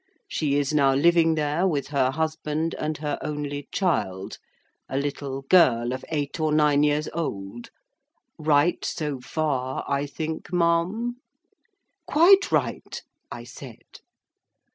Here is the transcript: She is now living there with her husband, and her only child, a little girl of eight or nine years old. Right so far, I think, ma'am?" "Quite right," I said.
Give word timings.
She 0.27 0.55
is 0.55 0.73
now 0.73 0.95
living 0.95 1.35
there 1.35 1.67
with 1.67 1.89
her 1.89 2.09
husband, 2.09 2.73
and 2.79 2.97
her 2.97 3.19
only 3.21 3.67
child, 3.71 4.39
a 4.89 4.97
little 4.97 5.43
girl 5.43 5.93
of 5.93 6.03
eight 6.09 6.39
or 6.39 6.51
nine 6.51 6.81
years 6.81 7.07
old. 7.13 7.69
Right 8.39 8.83
so 8.83 9.19
far, 9.21 9.85
I 9.87 10.07
think, 10.07 10.51
ma'am?" 10.51 11.17
"Quite 12.07 12.51
right," 12.51 12.99
I 13.31 13.43
said. 13.43 13.83